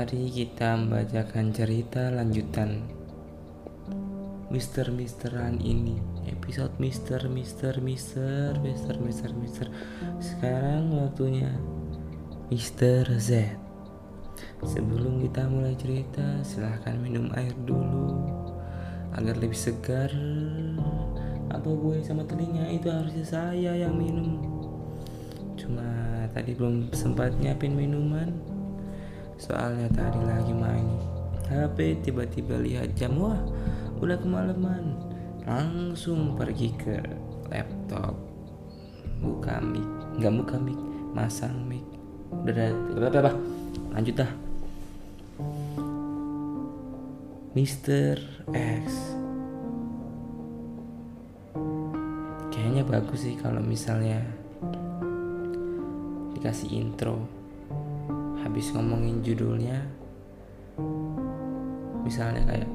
[0.00, 2.88] Mari kita membacakan cerita lanjutan.
[4.48, 9.68] Mister Misteran ini Episode Mister Mister Mister Mister Mister Mister.
[10.16, 11.52] Sekarang waktunya
[12.48, 13.60] Mister Z.
[14.64, 18.24] Sebelum kita mulai cerita silahkan minum air dulu.
[19.20, 20.08] Agar lebih segar
[21.52, 22.72] Atau gue sama telinga?
[22.72, 24.40] Itu harusnya saya yang minum.
[25.60, 25.84] Cuma
[26.32, 28.32] tadi belum sempat nyiapin minuman
[29.40, 30.84] Soalnya tadi lagi main
[31.48, 33.40] HP tiba-tiba lihat jam Wah
[34.04, 35.00] udah kemalaman
[35.48, 37.00] Langsung pergi ke
[37.48, 38.14] laptop.
[39.18, 39.88] Buka mic.
[40.20, 40.76] Gak buka mic
[41.16, 41.82] Masang mic.
[42.30, 43.32] Udah udah apa,
[43.96, 44.30] Lanjut dah.
[47.56, 48.14] Mr.
[48.54, 48.86] X.
[52.54, 54.22] Kayaknya bagus sih kalau misalnya
[56.36, 57.39] Dikasih intro
[58.40, 59.84] habis ngomongin judulnya
[62.04, 62.70] misalnya kayak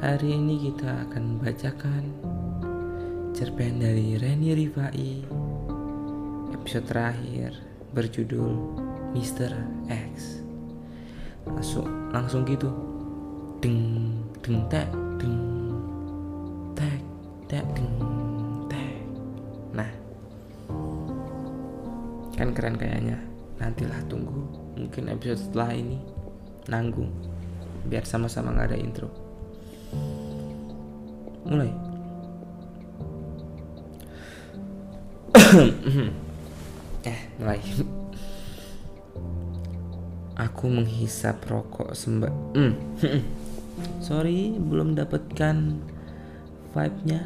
[0.00, 2.04] hari ini kita akan bacakan
[3.30, 5.22] cerpen dari Reni Rifai.
[6.50, 7.50] Episode terakhir
[7.94, 8.52] berjudul
[9.14, 9.54] Mr.
[9.88, 10.42] X.
[11.46, 12.68] Langsung langsung gitu.
[13.62, 14.88] Deng deng tek
[15.20, 15.36] deng
[16.74, 17.00] tek
[17.46, 17.92] tek deng
[18.66, 19.04] tek.
[19.72, 19.90] Nah
[22.34, 23.29] kan keren kayaknya
[23.60, 26.00] nantilah tunggu mungkin episode setelah ini.
[26.66, 27.12] Nanggung
[27.84, 29.08] biar sama-sama nggak ada intro.
[31.46, 31.70] Mulai.
[37.00, 37.60] Eh mulai.
[40.36, 42.72] Aku menghisap rokok sembah mm.
[44.06, 45.56] sorry belum dapatkan
[46.72, 47.20] vibe nya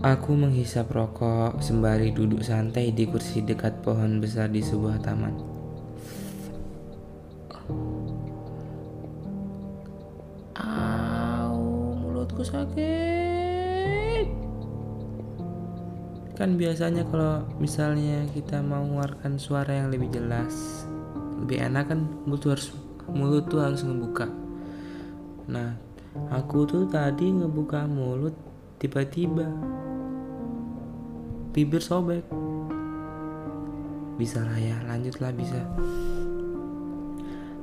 [0.00, 5.36] Aku menghisap rokok sembari duduk santai di kursi dekat pohon besar di sebuah taman.
[10.56, 11.60] Au,
[12.00, 14.24] mulutku sakit.
[16.32, 20.88] Kan biasanya kalau misalnya kita mau mengeluarkan suara yang lebih jelas,
[21.44, 22.72] lebih enak kan mulut harus
[23.04, 24.32] mulut tuh harus ngebuka.
[25.44, 25.76] Nah,
[26.32, 28.32] aku tuh tadi ngebuka mulut
[28.80, 29.44] tiba-tiba
[31.50, 32.22] bibir sobek.
[34.14, 35.58] Bisa lah ya lanjutlah bisa.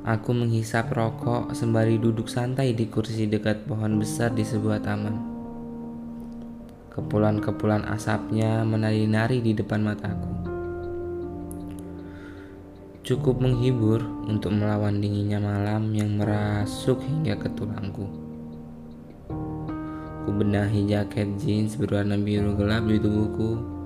[0.03, 5.15] Aku menghisap rokok sembari duduk santai di kursi dekat pohon besar di sebuah taman.
[6.91, 10.31] Kepulan-kepulan asapnya menari-nari di depan mataku.
[13.07, 18.03] Cukup menghibur untuk melawan dinginnya malam yang merasuk hingga ke tulangku.
[20.27, 23.76] Ku benahi jaket jeans berwarna biru gelap di tubuhku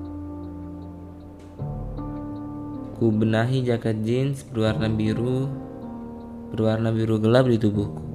[3.02, 5.50] Ku benahi jaket jeans berwarna biru
[6.54, 8.06] berwarna biru gelap di tubuhku.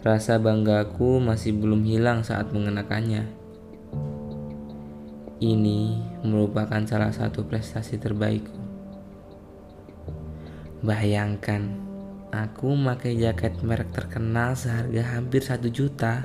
[0.00, 3.28] Rasa banggaku masih belum hilang saat mengenakannya.
[5.36, 5.80] Ini
[6.24, 8.56] merupakan salah satu prestasi terbaikku.
[10.80, 11.76] Bayangkan,
[12.32, 16.24] aku memakai jaket merek terkenal seharga hampir satu juta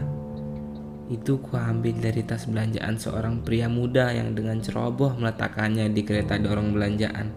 [1.09, 6.69] itu kuambil dari tas belanjaan seorang pria muda yang dengan ceroboh meletakkannya di kereta dorong
[6.69, 7.33] belanjaan.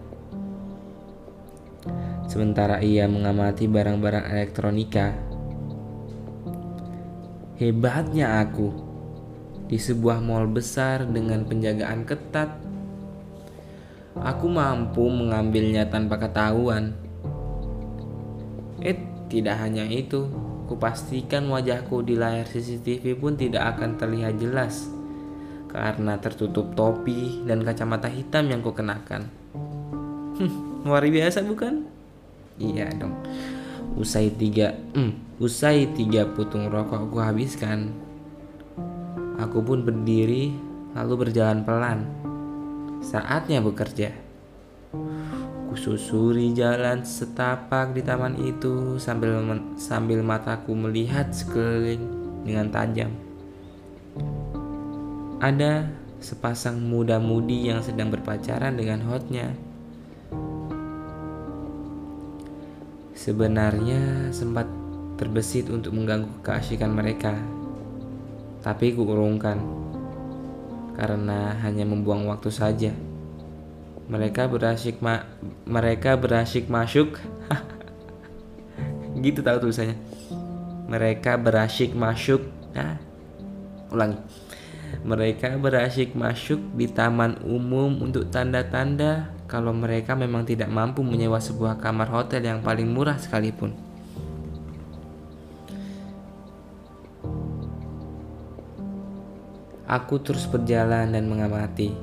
[2.29, 5.13] Sementara ia mengamati barang-barang elektronika.
[7.57, 8.69] Hebatnya aku
[9.65, 12.53] di sebuah mall besar dengan penjagaan ketat.
[14.13, 16.93] Aku mampu mengambilnya tanpa ketahuan.
[18.85, 18.97] Eh,
[19.33, 20.29] tidak hanya itu,
[20.73, 24.89] Kupastikan wajahku di layar CCTV pun tidak akan terlihat jelas
[25.69, 29.29] karena tertutup topi dan kacamata hitam yang kukenakan.
[30.33, 31.85] Hmm, luar biasa bukan?
[32.57, 33.13] Iya dong.
[34.01, 37.93] Usai tiga, hmm, usai tiga putung rokok ku habiskan.
[39.45, 40.57] Aku pun berdiri
[40.97, 42.09] lalu berjalan pelan.
[43.05, 44.09] Saatnya bekerja.
[45.73, 49.41] Kususuri jalan setapak di taman itu sambil
[49.73, 52.05] sambil mataku melihat sekeliling
[52.45, 53.09] dengan tajam.
[55.41, 55.89] Ada
[56.21, 59.49] sepasang muda-mudi yang sedang berpacaran dengan hotnya.
[63.17, 64.69] Sebenarnya sempat
[65.17, 67.33] terbesit untuk mengganggu keasikan mereka.
[68.61, 69.57] Tapi ku urungkan
[70.93, 72.93] karena hanya membuang waktu saja.
[74.07, 75.23] Mereka berasyik ma
[75.63, 77.19] mereka berasyik masuk.
[79.23, 79.95] gitu tahu tulisannya.
[80.91, 82.43] Mereka berasyik masuk.
[82.75, 82.99] Nah,
[83.93, 84.19] ulangi.
[85.03, 91.81] Mereka berasyik masuk di taman umum untuk tanda-tanda kalau mereka memang tidak mampu menyewa sebuah
[91.81, 93.73] kamar hotel yang paling murah sekalipun.
[99.83, 101.93] Aku terus berjalan dan mengamati,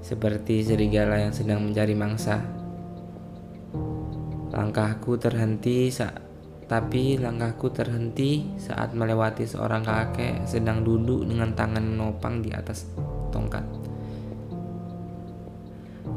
[0.00, 2.40] seperti serigala yang sedang mencari mangsa.
[4.50, 6.30] Langkahku terhenti saat
[6.70, 12.86] tapi langkahku terhenti saat melewati seorang kakek sedang duduk dengan tangan menopang di atas
[13.34, 13.66] tongkat.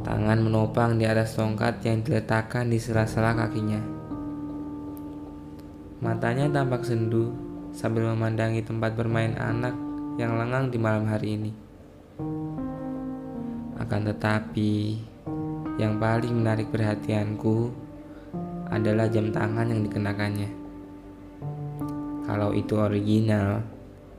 [0.06, 3.82] Tangan menopang di atas tongkat yang diletakkan di sela-sela kakinya.
[6.06, 7.34] Matanya tampak sendu
[7.74, 9.74] sambil memandangi tempat bermain anak
[10.22, 11.63] yang lengang di malam hari ini.
[13.94, 14.98] Akan tetapi,
[15.78, 17.70] yang paling menarik perhatianku
[18.74, 20.50] adalah jam tangan yang dikenakannya.
[22.26, 23.62] Kalau itu original,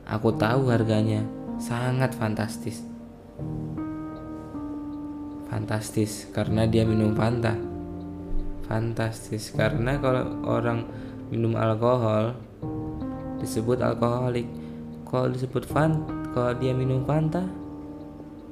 [0.07, 1.27] aku tahu harganya
[1.59, 2.87] sangat fantastis.
[5.51, 7.59] Fantastis karena dia minum Fanta.
[8.71, 10.87] Fantastis karena kalau orang
[11.27, 12.31] minum alkohol
[13.43, 14.47] disebut alkoholik
[15.03, 15.99] kalau disebut fan
[16.31, 17.43] kalau dia minum Fanta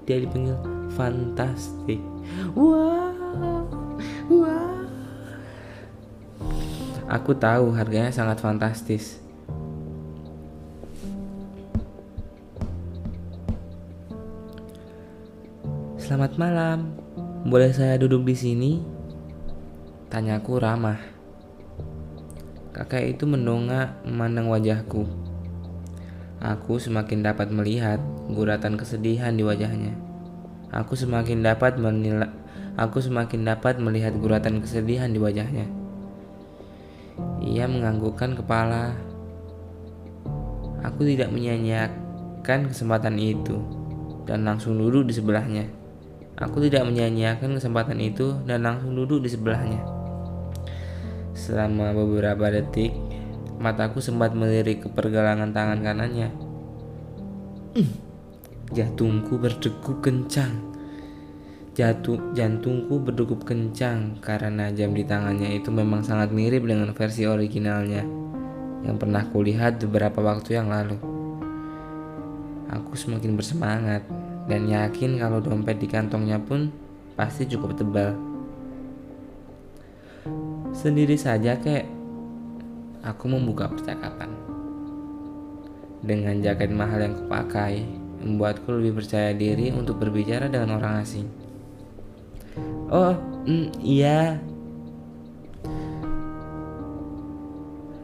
[0.03, 1.99] dia dipanggil fantastik
[2.53, 3.65] wow
[4.29, 4.77] wow
[7.09, 9.23] aku tahu harganya sangat fantastis
[16.03, 16.93] Selamat malam,
[17.47, 18.71] boleh saya duduk di sini?
[20.13, 20.99] Tanyaku ramah.
[22.69, 25.09] Kakek itu mendongak memandang wajahku.
[26.37, 27.97] Aku semakin dapat melihat
[28.29, 30.12] guratan kesedihan di wajahnya.
[30.73, 32.29] Aku semakin dapat menilai
[32.73, 35.69] Aku semakin dapat melihat guratan kesedihan di wajahnya.
[37.45, 38.97] Ia menganggukkan kepala.
[40.81, 43.61] Aku tidak menyanyiakan kesempatan itu
[44.25, 45.69] dan langsung duduk di sebelahnya.
[46.41, 49.85] Aku tidak menyanyiakan kesempatan itu dan langsung duduk di sebelahnya.
[51.37, 52.89] Selama beberapa detik,
[53.61, 56.33] Mataku sempat melirik ke pergelangan tangan kanannya.
[58.73, 60.73] Jantungku berdegup kencang.
[61.77, 68.01] Jatuh, jantungku berdegup kencang karena jam di tangannya itu memang sangat mirip dengan versi originalnya
[68.81, 70.97] yang pernah kulihat beberapa waktu yang lalu.
[72.73, 74.09] Aku semakin bersemangat
[74.49, 76.73] dan yakin kalau dompet di kantongnya pun
[77.13, 78.17] pasti cukup tebal.
[80.73, 81.85] Sendiri saja kek
[83.05, 84.33] aku membuka percakapan.
[86.01, 91.27] Dengan jaket mahal yang kupakai, membuatku lebih percaya diri untuk berbicara dengan orang asing.
[92.89, 94.39] Oh, mm, iya.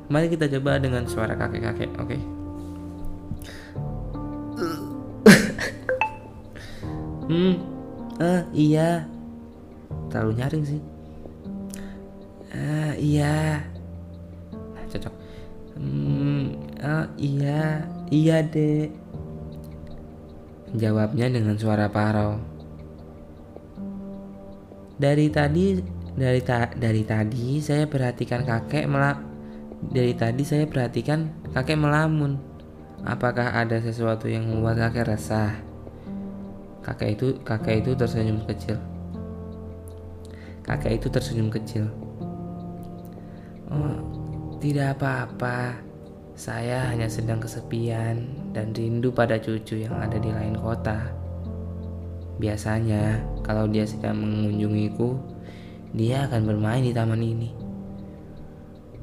[0.09, 2.07] Mari kita coba dengan suara kakek-kakek, oke?
[2.09, 2.19] Okay?
[7.29, 7.53] hmm,
[8.19, 9.07] uh, iya.
[10.11, 10.81] Terlalu nyaring sih.
[12.49, 13.61] Uh, iya
[14.89, 15.13] cocok
[15.77, 16.43] hmm,
[16.81, 18.89] oh, iya iya dek
[20.75, 22.37] jawabnya dengan suara parau.
[24.99, 25.79] Dari tadi
[26.13, 29.23] dari ta dari tadi saya perhatikan kakek melak
[29.79, 32.37] dari tadi saya perhatikan kakek melamun.
[33.07, 35.55] Apakah ada sesuatu yang membuat kakek resah?
[36.83, 38.75] Kakek itu kakek itu tersenyum kecil.
[40.67, 41.87] Kakek itu tersenyum kecil.
[43.71, 44.19] Oh
[44.59, 45.79] tidak apa-apa,
[46.35, 51.09] saya hanya sedang kesepian dan rindu pada cucu yang ada di lain kota.
[52.39, 55.19] Biasanya, kalau dia sedang mengunjungiku,
[55.91, 57.49] dia akan bermain di taman ini.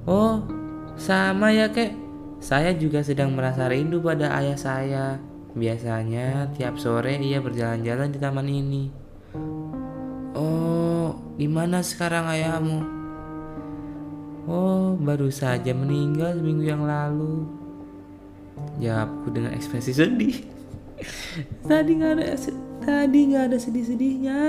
[0.09, 0.41] Oh,
[0.97, 1.93] sama ya, kek.
[2.41, 5.07] Saya juga sedang merasa rindu pada ayah saya.
[5.57, 8.85] Biasanya, tiap sore ia berjalan-jalan di taman ini.
[10.37, 12.81] Oh, di mana sekarang ayahmu?
[14.47, 17.66] Oh, baru saja meninggal seminggu yang lalu.
[18.81, 20.37] Jawabku dengan ekspresi sedih.
[21.69, 22.25] tadi nggak ada
[22.85, 24.41] tadi nggak ada sedih-sedihnya.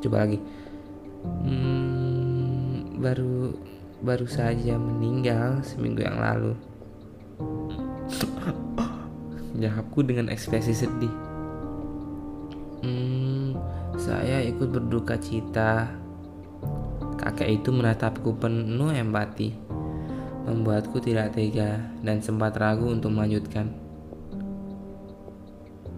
[0.00, 0.38] Coba lagi.
[1.44, 3.52] Hmm, baru
[4.00, 6.52] baru saja meninggal seminggu yang lalu.
[9.60, 11.12] Jawabku dengan ekspresi sedih.
[12.80, 13.52] Hmm,
[14.00, 16.00] saya ikut berduka cita
[17.20, 19.52] Kakek itu menatapku penuh empati,
[20.50, 23.70] membuatku tidak tega dan sempat ragu untuk melanjutkan.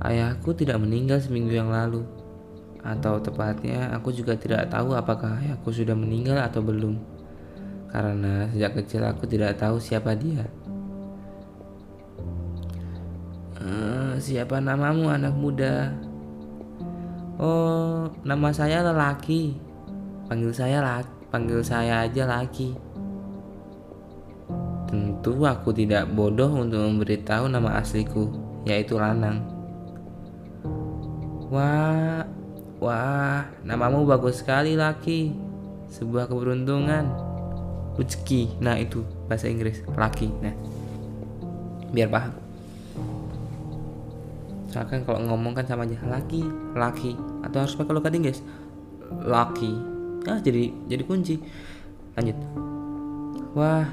[0.02, 2.04] Ayahku tidak meninggal seminggu yang lalu,
[2.82, 6.98] atau tepatnya aku juga tidak tahu apakah ayahku sudah meninggal atau belum,
[7.88, 10.44] karena sejak kecil aku tidak tahu siapa dia.
[14.22, 15.90] siapa namamu anak muda?
[17.42, 19.58] Oh, nama saya lelaki.
[20.30, 22.78] Panggil saya laki, panggil saya aja laki.
[25.22, 28.26] Tentu aku tidak bodoh untuk memberitahu nama asliku,
[28.66, 29.46] yaitu Lanang.
[31.46, 32.26] Wah,
[32.82, 35.30] wah, namamu bagus sekali laki.
[35.94, 37.06] Sebuah keberuntungan.
[37.94, 38.58] Rezeki.
[38.58, 40.26] Nah, itu bahasa Inggris, laki.
[40.42, 40.58] Nah.
[41.94, 42.34] Biar paham.
[44.66, 46.42] Misalkan kalau ngomong kan sama aja laki,
[46.74, 47.14] laki
[47.46, 48.42] atau harus pakai logat Inggris.
[49.22, 49.70] Laki.
[50.26, 51.38] Ah, jadi jadi kunci.
[52.18, 52.34] Lanjut.
[53.54, 53.86] Wah,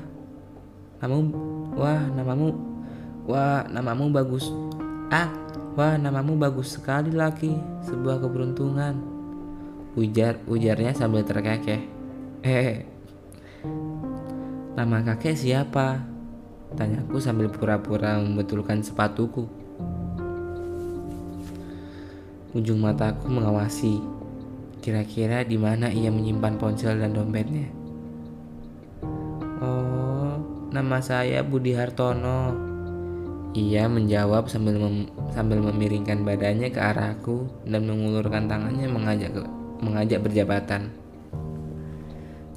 [1.00, 1.32] namamu
[1.79, 2.48] wah namamu
[3.29, 4.51] wah namamu bagus.
[5.10, 5.29] Ah,
[5.77, 7.56] wah namamu bagus sekali laki.
[7.88, 8.98] Sebuah keberuntungan.
[9.98, 11.82] Ujar ujarnya sambil terkekeh.
[12.46, 12.88] Eh,
[14.74, 16.03] nama kakek siapa?
[16.77, 19.50] Tanyaku sambil pura-pura membetulkan sepatuku.
[22.53, 24.01] Ujung mataku mengawasi.
[24.79, 27.79] Kira-kira di mana ia menyimpan ponsel dan dompetnya.
[30.70, 32.54] Nama saya Budi Hartono.
[33.58, 39.34] Ia menjawab sambil mem sambil memiringkan badannya ke arahku dan mengulurkan tangannya mengajak
[39.82, 40.94] mengajak berjabatan.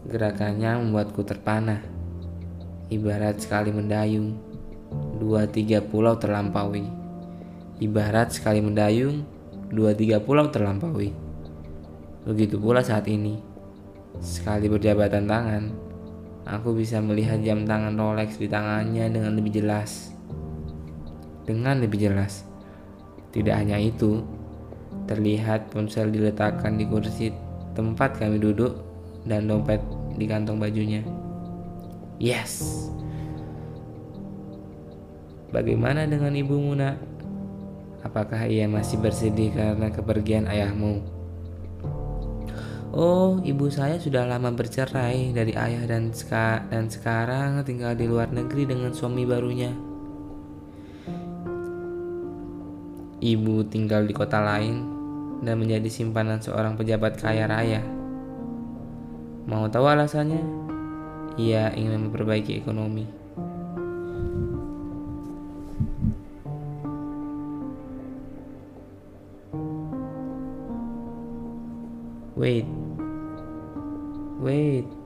[0.04, 1.80] Gerakannya membuatku terpana.
[2.92, 4.36] Ibarat sekali mendayung,
[5.16, 6.84] dua tiga pulau terlampaui.
[7.80, 9.24] Ibarat sekali mendayung,
[9.72, 11.16] dua tiga pulau terlampaui.
[12.28, 13.40] Begitu pula saat ini.
[14.20, 15.91] Sekali berjabatan tangan,
[16.46, 20.10] aku bisa melihat jam tangan Rolex di tangannya dengan lebih jelas.
[21.46, 22.46] Dengan lebih jelas.
[23.32, 24.22] Tidak hanya itu,
[25.06, 27.32] terlihat ponsel diletakkan di kursi
[27.72, 28.76] tempat kami duduk
[29.24, 29.80] dan dompet
[30.16, 31.02] di kantong bajunya.
[32.22, 32.86] Yes.
[35.52, 36.96] Bagaimana dengan ibumu, Nak?
[38.02, 41.11] Apakah ia masih bersedih karena kepergian ayahmu?
[42.92, 48.28] Oh, ibu saya sudah lama bercerai dari ayah dan, seka dan sekarang tinggal di luar
[48.28, 49.72] negeri dengan suami barunya.
[53.24, 54.84] Ibu tinggal di kota lain
[55.40, 57.80] dan menjadi simpanan seorang pejabat kaya raya.
[59.48, 60.44] Mau tahu alasannya?
[61.40, 63.08] Ia ingin memperbaiki ekonomi.
[72.36, 72.81] Wait.
[74.42, 75.01] Wait.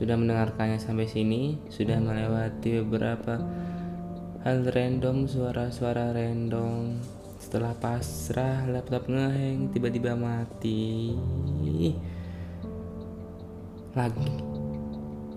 [0.00, 3.36] Sudah mendengarkannya sampai sini, sudah melewati beberapa
[4.48, 6.96] hal random, suara-suara random.
[7.36, 11.12] Setelah pasrah, laptop ngeheng, tiba-tiba mati.
[13.92, 14.32] Lagi,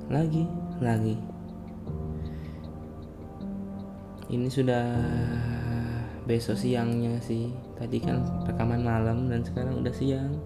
[0.07, 0.43] lagi,
[0.79, 1.15] lagi.
[4.31, 4.87] Ini sudah
[6.23, 7.51] besok siangnya sih.
[7.75, 10.39] Tadi kan rekaman malam dan sekarang udah siang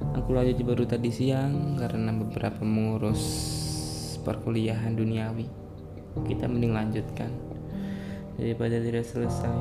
[0.00, 3.22] aku lanjut baru tadi siang karena beberapa mengurus
[4.24, 5.46] perkuliahan duniawi.
[6.24, 7.30] Kita mending lanjutkan
[8.38, 9.56] daripada tidak selesai.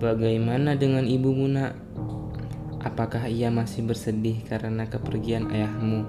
[0.00, 1.76] Bagaimana dengan ibu Muna?
[2.80, 6.08] Apakah ia masih bersedih karena kepergian ayahmu?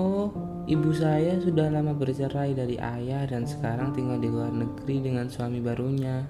[0.00, 0.32] Oh
[0.64, 5.60] ibu saya sudah lama bercerai dari ayah dan sekarang tinggal di luar negeri dengan suami
[5.60, 6.24] barunya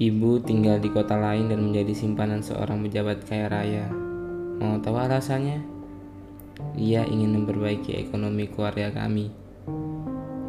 [0.00, 3.86] Ibu tinggal di kota lain dan menjadi simpanan seorang pejabat kaya raya.
[4.56, 5.60] Mau tahu alasannya?
[6.72, 9.28] Ia ingin memperbaiki ekonomi keluarga kami.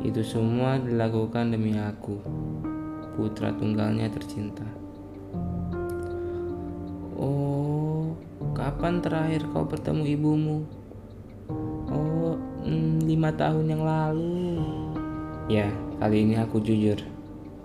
[0.08, 2.24] Itu semua dilakukan demi aku,
[3.20, 4.64] putra tunggalnya tercinta.
[7.20, 8.16] Oh,
[8.56, 10.64] kapan terakhir kau bertemu ibumu?
[11.92, 14.64] Oh, hmm, lima tahun yang lalu.
[15.52, 15.68] Ya,
[16.00, 17.04] kali ini aku jujur.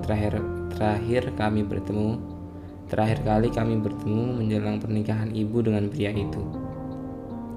[0.02, 0.42] Terakhir
[0.76, 2.20] Terakhir kami bertemu,
[2.92, 6.44] terakhir kali kami bertemu menjelang pernikahan ibu dengan pria itu.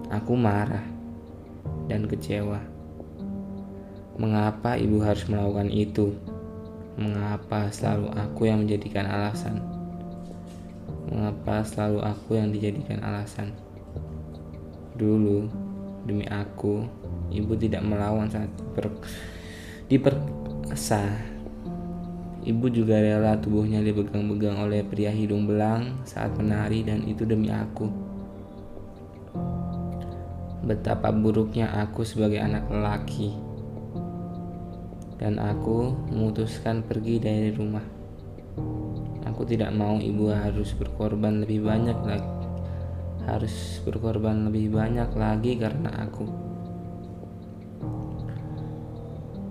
[0.07, 0.87] Aku marah
[1.91, 2.63] dan kecewa.
[4.15, 6.15] Mengapa ibu harus melakukan itu?
[6.95, 9.67] Mengapa selalu aku yang menjadikan alasan?
[11.11, 13.51] Mengapa selalu aku yang dijadikan alasan?
[14.95, 15.43] Dulu,
[16.07, 16.87] demi aku,
[17.35, 18.47] ibu tidak melawan saat
[19.91, 21.38] diperkosa
[22.39, 27.91] Ibu juga rela tubuhnya dipegang-pegang oleh pria hidung belang saat menari dan itu demi aku.
[30.63, 33.35] Betapa buruknya aku sebagai anak lelaki.
[35.19, 37.83] Dan aku memutuskan pergi dari rumah.
[39.27, 42.33] Aku tidak mau ibu harus berkorban lebih banyak lagi.
[43.27, 46.23] Harus berkorban lebih banyak lagi karena aku.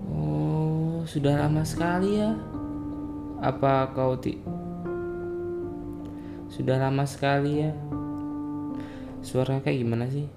[0.09, 2.33] Oh, sudah lama sekali ya
[3.39, 4.35] apa kau ti?
[6.51, 7.71] Sudah lama sekali ya.
[9.23, 10.27] Suara kayak gimana sih?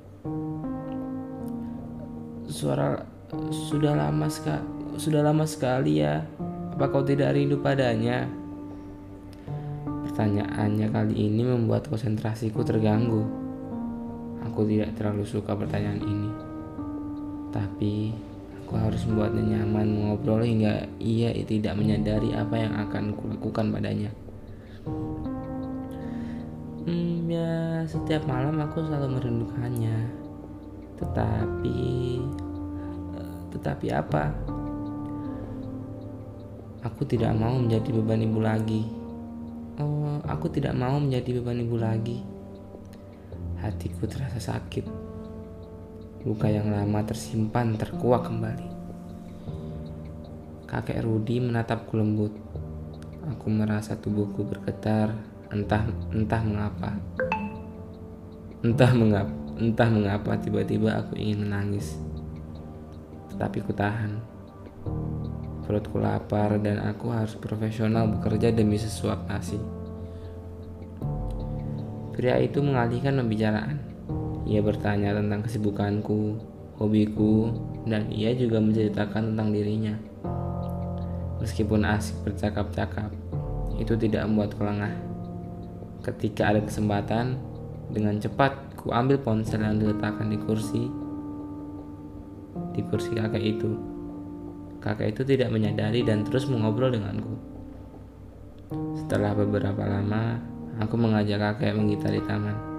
[2.46, 3.02] Suara
[3.50, 4.62] sudah lama sekali
[5.00, 6.22] sudah lama sekali ya.
[6.72, 8.28] Apa kau tidak rindu padanya?
[10.06, 13.24] Pertanyaannya kali ini membuat konsentrasiku terganggu.
[14.46, 16.30] Aku tidak terlalu suka pertanyaan ini.
[17.52, 17.94] Tapi
[18.72, 24.08] Aku harus membuatnya nyaman mengobrol hingga ia tidak menyadari apa yang akan kulakukan padanya.
[26.88, 30.08] Hmm, ya setiap malam aku selalu merindukannya.
[30.96, 31.80] Tetapi
[33.12, 34.32] eh, tetapi apa?
[36.88, 38.88] Aku tidak mau menjadi beban ibu lagi.
[39.84, 42.24] Oh, aku tidak mau menjadi beban ibu lagi.
[43.60, 45.01] Hatiku terasa sakit.
[46.22, 48.70] Luka yang lama tersimpan terkuak kembali.
[50.70, 52.30] Kakek Rudi menatapku lembut.
[53.26, 55.18] Aku merasa tubuhku bergetar,
[55.50, 55.82] entah
[56.14, 56.94] entah mengapa.
[58.62, 61.98] Entah mengapa, entah mengapa tiba-tiba aku ingin menangis.
[63.34, 64.22] Tetapi ku tahan.
[65.66, 69.58] Perutku lapar dan aku harus profesional bekerja demi sesuap nasi.
[72.14, 73.81] Pria itu mengalihkan pembicaraan.
[74.52, 76.36] Ia bertanya tentang kesibukanku,
[76.76, 77.56] hobiku,
[77.88, 79.96] dan ia juga menceritakan tentang dirinya.
[81.40, 83.08] Meskipun asik bercakap-cakap,
[83.80, 84.92] itu tidak membuat lengah.
[86.04, 87.40] Ketika ada kesempatan,
[87.88, 90.84] dengan cepat ku ambil ponsel yang diletakkan di kursi
[92.72, 93.70] di kursi kakek itu.
[94.80, 97.36] Kakek itu tidak menyadari dan terus mengobrol denganku.
[98.98, 100.40] Setelah beberapa lama,
[100.80, 102.71] aku mengajak kakek menggitar di taman.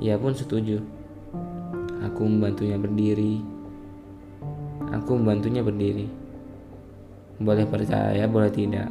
[0.00, 0.80] Ia pun setuju.
[2.08, 3.44] Aku membantunya berdiri.
[4.96, 6.08] Aku membantunya berdiri.
[7.36, 8.88] Boleh percaya, boleh tidak.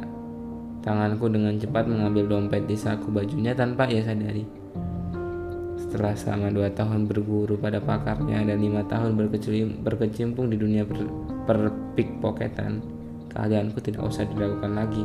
[0.86, 4.46] Tanganku dengan cepat mengambil dompet di saku bajunya tanpa ia sadari.
[5.76, 9.18] Setelah selama dua tahun berguru pada pakarnya dan lima tahun
[9.82, 11.10] berkecimpung di dunia per,
[11.44, 11.58] per
[13.30, 15.02] keahlianku tidak usah diragukan lagi.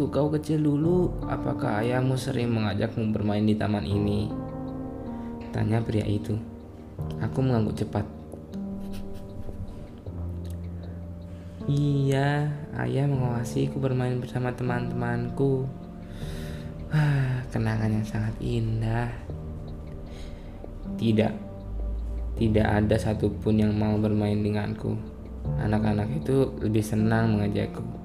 [0.00, 4.32] Waktu kau kecil dulu, apakah ayahmu sering mengajakmu bermain di taman ini?
[5.52, 6.40] Tanya pria itu.
[7.20, 8.08] Aku mengangguk cepat.
[11.68, 12.48] Iya,
[12.80, 15.68] ayah mengawasiku bermain bersama teman-temanku.
[16.88, 19.12] Ah, kenangan yang sangat indah.
[20.96, 21.32] Tidak,
[22.40, 24.96] tidak ada satupun yang mau bermain denganku.
[25.60, 27.99] Anak-anak itu lebih senang mengajakku.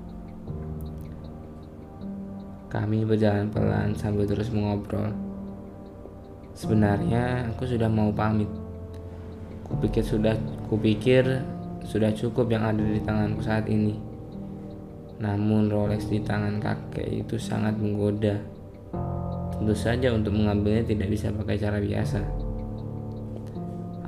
[2.68, 5.14] Kami berjalan pelan sambil terus mengobrol.
[6.56, 8.48] Sebenarnya aku sudah mau pamit.
[9.66, 10.36] Kupikir sudah
[10.72, 11.24] kupikir
[11.86, 13.94] sudah cukup yang ada di tanganku saat ini.
[15.22, 18.42] Namun Rolex di tangan kakek itu sangat menggoda.
[19.56, 22.20] Tentu saja untuk mengambilnya tidak bisa pakai cara biasa.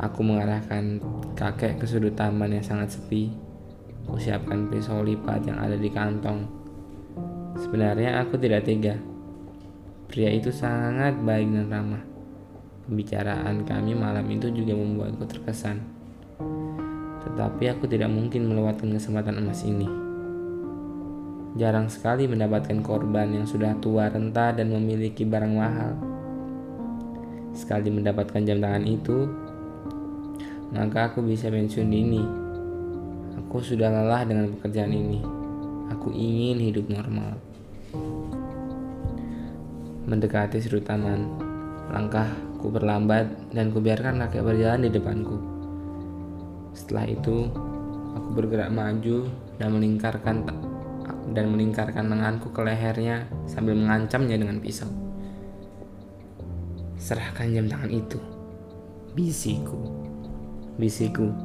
[0.04, 1.00] Aku mengarahkan
[1.34, 3.32] kakek ke sudut taman yang sangat sepi.
[4.08, 6.57] Kusiapkan pisau lipat yang ada di kantong.
[7.58, 9.02] Sebenarnya aku tidak tega.
[10.06, 12.04] Pria itu sangat baik dan ramah.
[12.86, 15.82] Pembicaraan kami malam itu juga membuatku terkesan.
[17.26, 19.90] Tetapi aku tidak mungkin melewatkan kesempatan emas ini.
[21.58, 25.98] Jarang sekali mendapatkan korban yang sudah tua renta dan memiliki barang mahal.
[27.58, 29.26] Sekali mendapatkan jam tangan itu,
[30.70, 32.24] maka aku bisa pensiun dini.
[33.42, 35.26] Aku sudah lelah dengan pekerjaan ini.
[35.90, 37.47] Aku ingin hidup normal.
[40.08, 41.36] Mendekati sudut taman,
[41.92, 45.36] langkahku berlambat dan kubiarkan kakek berjalan di depanku.
[46.72, 47.52] Setelah itu,
[48.16, 49.28] aku bergerak maju
[49.60, 50.48] dan melingkarkan
[51.36, 54.88] dan melingkarkan tanganku ke lehernya sambil mengancamnya dengan pisau.
[56.96, 58.20] Serahkan jam tangan itu,
[59.12, 59.92] bisiku,
[60.80, 61.36] bisiku.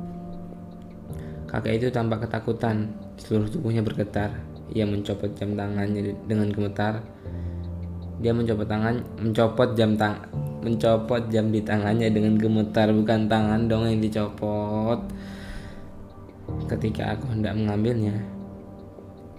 [1.50, 4.30] Kakek itu tampak ketakutan, seluruh tubuhnya bergetar.
[4.70, 7.02] Ia mencopot jam tangannya dengan gemetar
[8.22, 10.14] dia mencopot tangan, mencopot jam tang,
[10.62, 15.02] mencopot jam di tangannya dengan gemetar, bukan tangan dong yang dicopot.
[16.70, 18.14] Ketika aku hendak mengambilnya,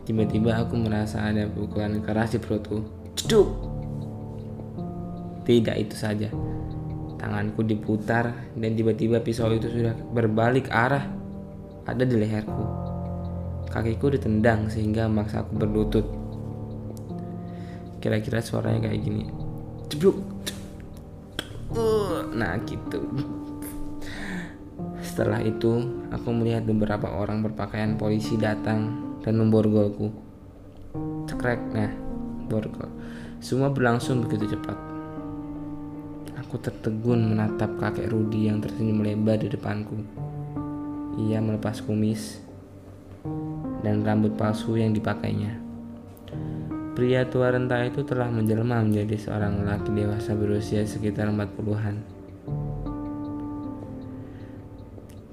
[0.04, 2.84] tiba-tiba aku merasa ada pukulan keras di perutku.
[3.16, 3.48] Ceduk!
[5.48, 6.28] Tidak itu saja.
[7.20, 11.08] Tanganku diputar dan tiba-tiba pisau itu sudah berbalik arah.
[11.88, 12.64] Ada di leherku.
[13.72, 16.23] Kakiku ditendang sehingga memaksa aku berlutut.
[18.04, 19.32] Kira-kira suaranya kayak gini.
[19.88, 20.20] Ceduk!
[22.36, 23.00] Nah gitu.
[25.00, 28.92] Setelah itu, aku melihat beberapa orang berpakaian polisi datang
[29.24, 30.12] dan memborgolku.
[31.32, 31.96] Cekrek, nah,
[32.52, 32.92] borgol.
[33.40, 34.76] Semua berlangsung begitu cepat.
[36.44, 39.96] Aku tertegun menatap kakek Rudi yang tersenyum lebar di depanku.
[41.24, 42.44] Ia melepas kumis
[43.80, 45.63] dan rambut palsu yang dipakainya.
[46.94, 52.06] Pria tua renta itu telah menjelma menjadi seorang laki dewasa berusia sekitar 40-an.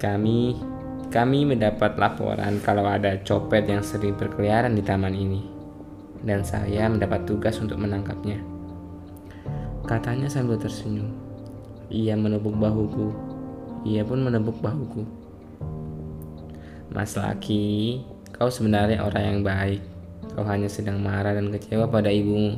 [0.00, 0.56] Kami
[1.12, 5.44] kami mendapat laporan kalau ada copet yang sering berkeliaran di taman ini
[6.24, 8.40] dan saya mendapat tugas untuk menangkapnya.
[9.84, 11.12] Katanya sambil tersenyum.
[11.92, 13.12] Ia menepuk bahuku.
[13.84, 15.04] Ia pun menepuk bahuku.
[16.88, 18.00] Mas Laki,
[18.32, 19.89] kau sebenarnya orang yang baik.
[20.34, 22.54] Kau hanya sedang marah dan kecewa pada ibumu.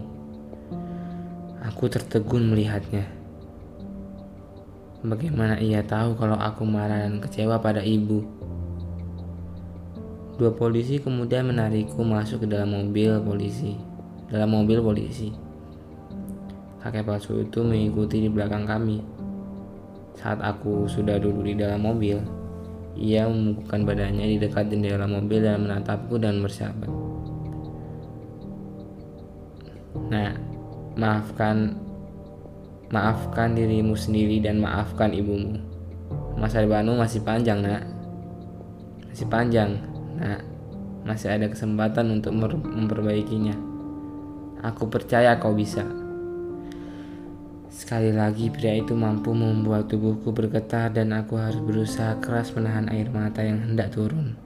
[1.65, 3.09] Aku tertegun melihatnya.
[5.03, 8.23] Bagaimana ia tahu kalau aku marah dan kecewa pada ibu?
[10.39, 13.79] Dua polisi kemudian menarikku masuk ke dalam mobil polisi.
[14.31, 15.35] Dalam mobil polisi.
[16.83, 19.03] Kakek palsu itu mengikuti di belakang kami.
[20.19, 22.19] Saat aku sudah duduk di dalam mobil,
[22.99, 27.12] ia membukukan badannya di dekat jendela mobil dan menatapku dan bersahabat.
[29.93, 30.33] Nah,
[30.97, 31.83] maafkan
[32.93, 35.57] Maafkan dirimu sendiri dan maafkan ibumu.
[36.37, 37.89] Masa depanmu masih panjang, nak.
[39.09, 39.81] Masih panjang,
[40.21, 40.45] nak.
[41.09, 43.57] Masih ada kesempatan untuk memperbaikinya.
[44.61, 45.89] Aku percaya kau bisa.
[47.73, 53.09] Sekali lagi pria itu mampu membuat tubuhku bergetar dan aku harus berusaha keras menahan air
[53.09, 54.37] mata yang hendak turun.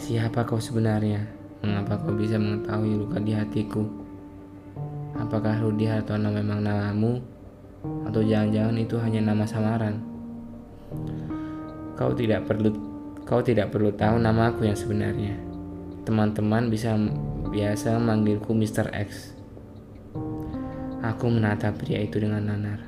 [0.00, 1.35] Siapa kau sebenarnya?
[1.64, 3.84] Mengapa kau bisa mengetahui luka di hatiku?
[5.16, 7.22] Apakah Rudi Hartono memang namamu?
[8.04, 10.02] Atau jangan-jangan itu hanya nama samaran?
[11.96, 12.74] Kau tidak perlu
[13.24, 15.34] kau tidak perlu tahu nama aku yang sebenarnya.
[16.04, 16.94] Teman-teman bisa
[17.50, 18.92] biasa memanggilku Mr.
[18.92, 19.34] X.
[21.02, 22.82] Aku menatap pria itu dengan nanar.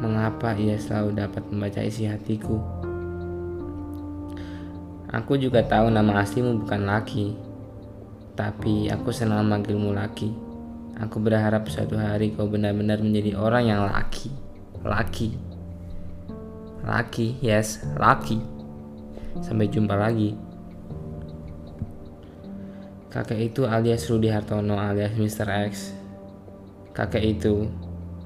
[0.00, 2.56] Mengapa ia selalu dapat membaca isi hatiku?
[5.10, 7.34] Aku juga tahu nama aslimu bukan Laki,
[8.40, 10.32] tapi aku senang memanggilmu Laki.
[10.96, 14.32] Aku berharap suatu hari kau benar-benar menjadi orang yang laki.
[14.80, 15.36] Laki.
[16.80, 18.40] Laki, yes, laki.
[19.44, 20.36] Sampai jumpa lagi.
[23.12, 25.48] Kakek itu alias Rudi Hartono alias Mr.
[25.68, 25.92] X.
[26.96, 27.68] Kakek itu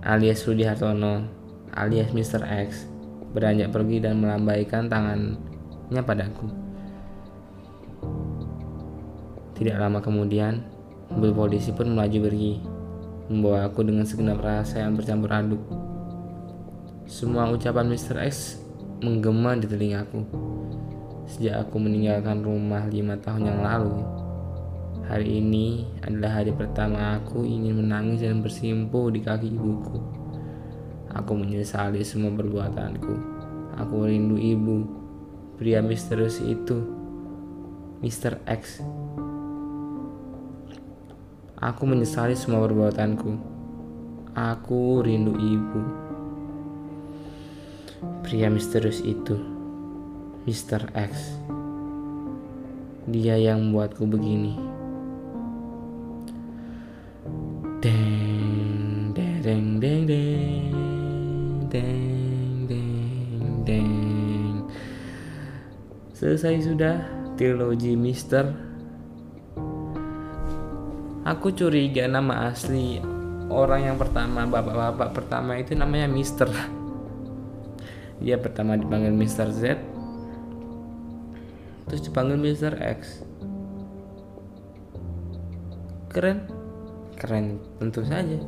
[0.03, 1.27] alias Rudi Hartono
[1.75, 2.43] alias Mr.
[2.43, 2.87] X
[3.35, 6.64] beranjak pergi dan melambaikan tangannya padaku.
[9.55, 10.75] Tidak lama kemudian,
[11.13, 12.59] Mobil polisi pun melaju pergi,
[13.29, 15.63] membawa aku dengan segenap rasa yang bercampur aduk.
[17.05, 18.25] Semua ucapan Mr.
[18.25, 18.57] X
[19.05, 20.25] menggema di telingaku.
[21.29, 24.01] Sejak aku meninggalkan rumah lima tahun yang lalu,
[25.05, 30.01] hari ini adalah hari pertama aku ingin menangis dan bersimpuh di kaki ibuku.
[31.13, 33.15] Aku menyesali semua perbuatanku.
[33.77, 34.89] Aku rindu ibu,
[35.61, 36.81] pria misterius itu,
[38.01, 38.41] Mr.
[38.49, 38.81] X
[41.55, 43.39] Aku menyesali semua perbuatanku.
[44.35, 45.83] Aku rindu ibu.
[48.27, 49.39] Pria misterius itu,
[50.51, 50.91] Mr.
[50.99, 51.39] X.
[53.07, 54.59] Dia yang membuatku begini.
[57.79, 59.39] Deng, deng,
[59.79, 60.03] deng, deng,
[61.71, 64.67] deng, deng, deng.
[66.19, 66.99] Selesai sudah
[67.39, 68.74] trilogi Mister
[71.25, 73.01] Aku curiga nama asli
[73.49, 76.53] orang yang pertama bapak-bapak pertama itu namanya Mister.
[78.21, 79.81] Dia pertama dipanggil Mister Z,
[81.89, 83.25] terus dipanggil Mister X.
[86.13, 86.45] Keren,
[87.17, 88.39] keren tentu saja.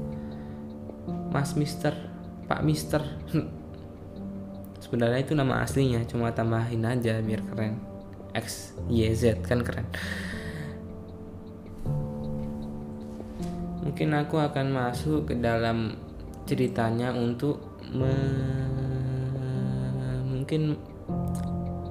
[1.32, 1.96] Mas Mister,
[2.44, 3.00] Pak Mister.
[4.84, 7.80] Sebenarnya itu nama aslinya, cuma tambahin aja biar keren.
[8.36, 9.88] X, Y, Z kan keren.
[13.96, 15.96] Mungkin aku akan masuk ke dalam
[16.44, 18.12] ceritanya untuk me,
[20.28, 20.76] mungkin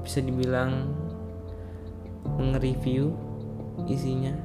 [0.06, 0.86] bisa dibilang
[2.38, 3.10] nge-review
[3.90, 4.38] isinya.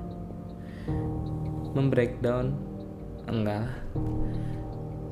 [1.77, 2.57] Membreakdown?
[3.29, 3.69] Enggak.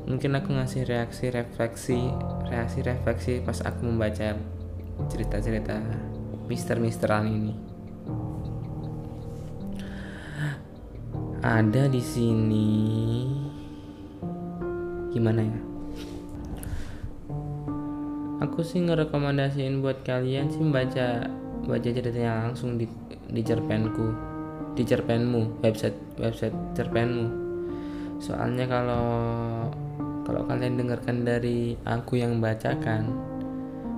[0.09, 2.01] Mungkin aku ngasih reaksi refleksi
[2.49, 4.33] reaksi refleksi pas aku membaca
[5.05, 5.85] cerita-cerita
[6.49, 7.53] mister-misteran ini
[11.43, 12.71] ada di sini.
[15.15, 15.61] Gimana ya?
[18.43, 21.27] Aku sih ngerekomendasiin buat kalian sih membaca
[21.67, 22.87] baca ceritanya langsung di
[23.29, 24.15] di cerpenku
[24.79, 27.27] di cerpenmu website website cerpenmu.
[28.23, 29.07] Soalnya kalau
[30.23, 33.11] kalau kalian dengarkan dari aku yang bacakan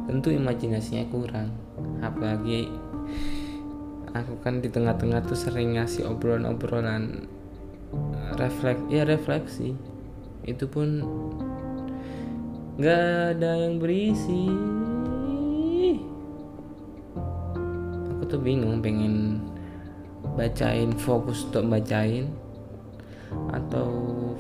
[0.09, 1.53] tentu imajinasinya kurang.
[2.01, 2.69] Apalagi
[4.11, 7.31] aku kan di tengah-tengah tuh sering ngasih obrolan-obrolan
[8.39, 9.75] refleks ya refleksi.
[10.43, 11.05] Itu pun
[12.81, 14.51] nggak ada yang berisi.
[18.17, 19.45] Aku tuh bingung pengen
[20.35, 22.31] bacain fokus untuk bacain
[23.55, 23.89] atau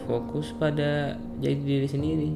[0.06, 2.30] fokus pada jadi diri sendiri.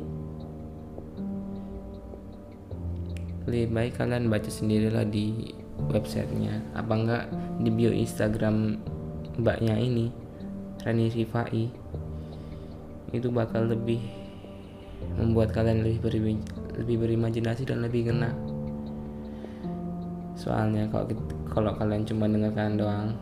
[3.45, 6.63] Lebih baik kalian baca sendirilah di websitenya.
[6.75, 7.25] Apa enggak
[7.61, 8.79] di bio Instagram
[9.39, 10.11] mbaknya ini
[10.83, 11.65] Rani Rifai.
[13.15, 14.03] Itu bakal lebih
[15.15, 16.21] membuat kalian lebih beri,
[16.79, 18.35] lebih berimajinasi dan lebih kena.
[20.35, 21.07] Soalnya kalau
[21.47, 23.15] kalau kalian cuma dengarkan doang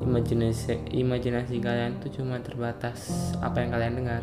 [0.00, 4.22] imajinasi imajinasi kalian itu cuma terbatas apa yang kalian dengar.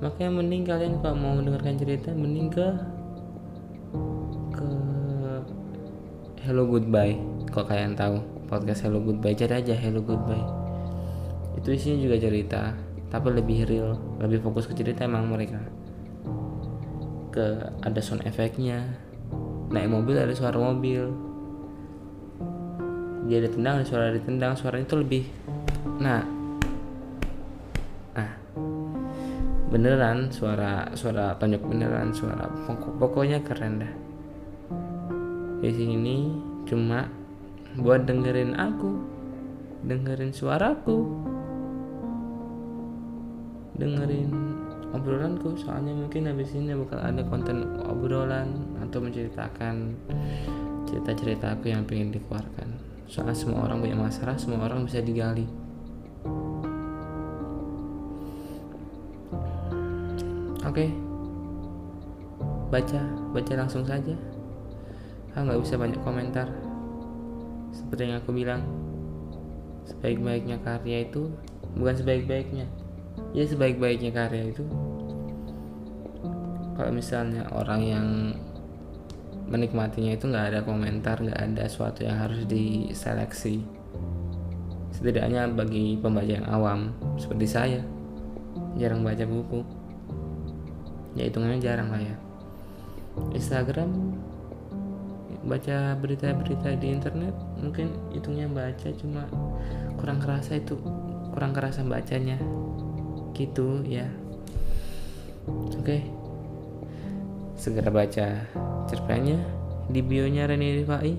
[0.00, 2.66] Makanya mending kalian kalau mau mendengarkan cerita mending ke
[6.40, 7.20] Hello Goodbye.
[7.52, 8.16] Kalau kalian tahu
[8.48, 10.40] podcast Hello Goodbye cari aja Hello Goodbye.
[11.60, 12.72] Itu isinya juga cerita
[13.12, 15.60] tapi lebih real lebih fokus ke cerita emang mereka.
[17.28, 18.88] Ke ada sound efeknya
[19.68, 21.12] naik mobil ada suara mobil.
[23.28, 25.28] Dia ditendang ada suara ditendang suara itu lebih
[26.00, 26.24] nah.
[28.16, 28.32] Nah
[29.68, 34.09] beneran suara suara tonjok beneran suara pokok, pokoknya keren dah
[35.60, 36.16] di sini
[36.64, 37.04] cuma
[37.76, 38.96] buat dengerin aku
[39.84, 41.04] dengerin suaraku
[43.76, 44.32] dengerin
[44.92, 45.56] obrolanku.
[45.56, 49.96] Soalnya mungkin habis ini bakal ada konten obrolan atau menceritakan
[50.84, 52.76] cerita-cerita aku yang pengen dikeluarkan.
[53.08, 55.48] Soalnya semua orang punya masalah semua orang bisa digali.
[60.60, 60.86] Oke.
[60.86, 60.90] Okay.
[62.70, 63.02] baca
[63.34, 64.14] baca langsung saja
[65.34, 66.48] ah nggak bisa banyak komentar.
[67.70, 68.62] Seperti yang aku bilang
[69.86, 71.30] sebaik-baiknya karya itu
[71.78, 72.66] bukan sebaik-baiknya.
[73.34, 74.66] Ya sebaik-baiknya karya itu
[76.74, 78.06] kalau misalnya orang yang
[79.50, 83.62] menikmatinya itu nggak ada komentar nggak ada sesuatu yang harus diseleksi.
[84.94, 87.80] Setidaknya bagi pembaca yang awam seperti saya
[88.78, 89.60] jarang baca buku.
[91.18, 92.16] Ya hitungannya jarang lah ya.
[93.34, 93.90] Instagram
[95.40, 99.24] baca berita-berita di internet mungkin hitungnya baca cuma
[99.96, 100.76] kurang kerasa itu
[101.32, 102.36] kurang kerasa bacanya.
[103.32, 104.08] Gitu ya.
[105.48, 105.80] Oke.
[105.80, 106.02] Okay.
[107.60, 108.48] segera baca
[108.88, 109.36] cerpennya
[109.92, 111.12] di bionya Reni Rifai.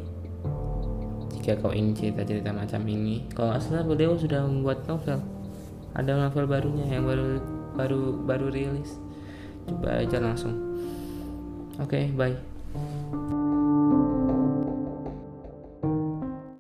[1.38, 5.22] Jika kau ingin cerita-cerita macam ini kalau salah beliau sudah membuat novel.
[5.94, 7.42] Ada novel barunya yang baru
[7.78, 8.98] baru baru rilis.
[9.70, 10.58] Coba aja langsung.
[11.78, 13.41] Oke okay, bye